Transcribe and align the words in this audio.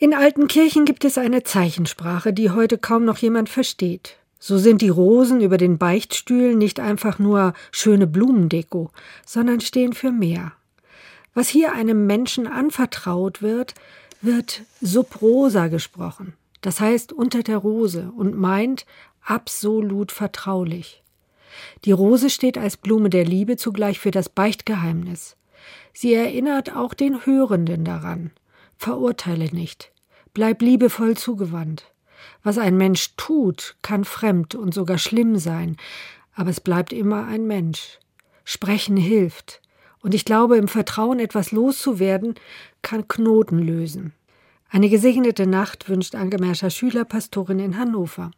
In 0.00 0.14
alten 0.14 0.46
Kirchen 0.46 0.84
gibt 0.84 1.04
es 1.04 1.18
eine 1.18 1.42
Zeichensprache, 1.42 2.32
die 2.32 2.50
heute 2.50 2.78
kaum 2.78 3.04
noch 3.04 3.18
jemand 3.18 3.48
versteht. 3.48 4.14
So 4.38 4.56
sind 4.56 4.80
die 4.80 4.90
Rosen 4.90 5.40
über 5.40 5.56
den 5.56 5.76
Beichtstühlen 5.76 6.56
nicht 6.56 6.78
einfach 6.78 7.18
nur 7.18 7.52
schöne 7.72 8.06
Blumendeko, 8.06 8.92
sondern 9.26 9.60
stehen 9.60 9.94
für 9.94 10.12
mehr. 10.12 10.52
Was 11.34 11.48
hier 11.48 11.72
einem 11.72 12.06
Menschen 12.06 12.46
anvertraut 12.46 13.42
wird, 13.42 13.74
wird 14.22 14.62
sub 14.80 15.20
rosa 15.20 15.66
gesprochen, 15.66 16.34
das 16.60 16.78
heißt 16.78 17.12
unter 17.12 17.42
der 17.42 17.56
Rose 17.56 18.12
und 18.16 18.38
meint 18.38 18.86
absolut 19.24 20.12
vertraulich. 20.12 21.02
Die 21.84 21.92
Rose 21.92 22.30
steht 22.30 22.56
als 22.56 22.76
Blume 22.76 23.10
der 23.10 23.24
Liebe 23.24 23.56
zugleich 23.56 23.98
für 23.98 24.12
das 24.12 24.28
Beichtgeheimnis. 24.28 25.36
Sie 25.92 26.14
erinnert 26.14 26.76
auch 26.76 26.94
den 26.94 27.26
Hörenden 27.26 27.84
daran. 27.84 28.30
Verurteile 28.78 29.46
nicht. 29.46 29.90
Bleib 30.34 30.62
liebevoll 30.62 31.16
zugewandt. 31.16 31.92
Was 32.44 32.58
ein 32.58 32.76
Mensch 32.76 33.16
tut, 33.16 33.76
kann 33.82 34.04
fremd 34.04 34.54
und 34.54 34.72
sogar 34.72 34.98
schlimm 34.98 35.36
sein, 35.36 35.76
aber 36.32 36.50
es 36.50 36.60
bleibt 36.60 36.92
immer 36.92 37.26
ein 37.26 37.46
Mensch. 37.46 37.98
Sprechen 38.44 38.96
hilft. 38.96 39.60
Und 40.00 40.14
ich 40.14 40.24
glaube, 40.24 40.56
im 40.56 40.68
Vertrauen 40.68 41.18
etwas 41.18 41.50
loszuwerden, 41.50 42.36
kann 42.80 43.08
Knoten 43.08 43.58
lösen. 43.58 44.12
Eine 44.70 44.88
gesegnete 44.88 45.46
Nacht 45.46 45.88
wünscht 45.88 46.14
Angemerscher 46.14 46.70
Schülerpastorin 46.70 47.58
in 47.58 47.76
Hannover. 47.76 48.30